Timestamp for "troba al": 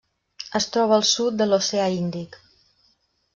0.75-1.05